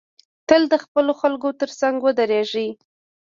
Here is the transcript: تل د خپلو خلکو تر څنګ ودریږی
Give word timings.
تل 0.47 0.61
د 0.73 0.75
خپلو 0.83 1.11
خلکو 1.21 1.49
تر 1.61 1.69
څنګ 1.79 1.95
ودریږی 2.01 2.69